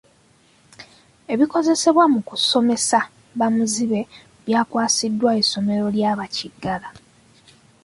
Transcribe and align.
Ebikozesebwa 1.33 2.03
mu 2.13 2.19
kusomesa 2.27 2.99
bamuzibe 3.39 3.99
byakwasiddwa 4.45 5.29
essomero 5.41 5.85
lya 5.95 6.11
bakiggala. 6.19 6.87